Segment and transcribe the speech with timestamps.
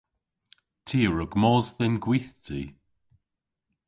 [0.87, 2.61] Ty a wrug mos dhe'n gwithti.